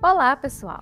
[0.00, 0.78] Olá, pessoal!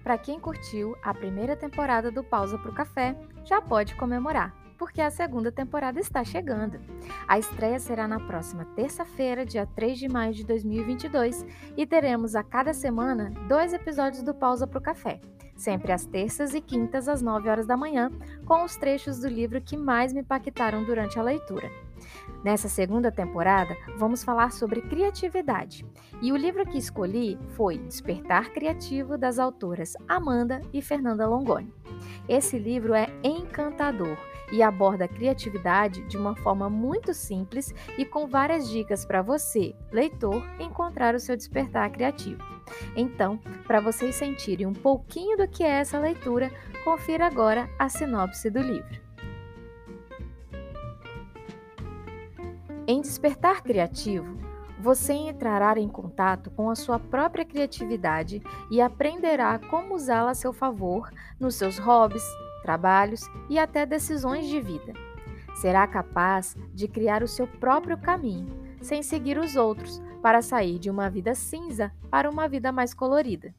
[0.00, 5.10] Para quem curtiu a primeira temporada do Pausa pro Café, já pode comemorar, porque a
[5.10, 6.78] segunda temporada está chegando.
[7.26, 11.44] A estreia será na próxima terça-feira, dia 3 de maio de 2022,
[11.76, 15.20] e teremos a cada semana dois episódios do Pausa pro Café,
[15.60, 18.10] sempre às terças e quintas às 9 horas da manhã,
[18.46, 21.70] com os trechos do livro que mais me impactaram durante a leitura.
[22.42, 25.84] Nessa segunda temporada, vamos falar sobre criatividade.
[26.22, 31.79] E o livro que escolhi foi Despertar Criativo, das autoras Amanda e Fernanda Longoni.
[32.28, 34.16] Esse livro é encantador
[34.52, 39.74] e aborda a criatividade de uma forma muito simples e com várias dicas para você,
[39.92, 42.42] leitor, encontrar o seu despertar criativo.
[42.96, 46.50] Então, para vocês sentirem um pouquinho do que é essa leitura,
[46.84, 49.00] confira agora a sinopse do livro.
[52.86, 54.36] Em Despertar Criativo,
[54.80, 60.52] você entrará em contato com a sua própria criatividade e aprenderá como usá-la a seu
[60.52, 62.24] favor nos seus hobbies,
[62.62, 64.94] trabalhos e até decisões de vida.
[65.54, 70.88] Será capaz de criar o seu próprio caminho, sem seguir os outros, para sair de
[70.88, 73.54] uma vida cinza para uma vida mais colorida.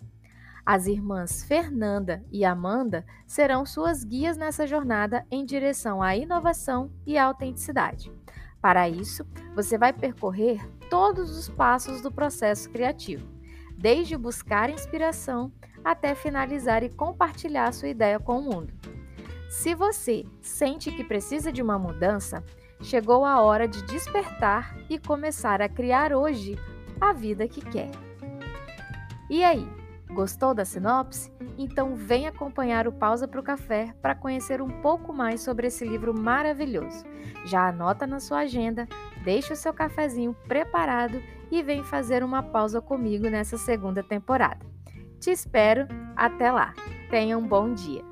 [0.66, 7.18] As irmãs Fernanda e Amanda serão suas guias nessa jornada em direção à inovação e
[7.18, 8.12] à autenticidade.
[8.62, 13.28] Para isso, você vai percorrer todos os passos do processo criativo,
[13.78, 15.52] desde buscar inspiração
[15.84, 18.74] até finalizar e compartilhar sua ideia com o mundo.
[19.50, 22.44] Se você sente que precisa de uma mudança,
[22.82, 26.58] chegou a hora de despertar e começar a criar hoje
[27.00, 27.92] a vida que quer.
[29.30, 29.68] E aí,
[30.14, 31.32] gostou da sinopse?
[31.58, 35.86] Então vem acompanhar o Pausa para o Café para conhecer um pouco mais sobre esse
[35.86, 37.04] livro maravilhoso.
[37.46, 38.88] Já anota na sua agenda,
[39.24, 44.66] deixa o seu cafezinho preparado e vem fazer uma pausa comigo nessa segunda temporada.
[45.20, 46.74] Te espero, até lá.
[47.10, 48.11] Tenha um bom dia.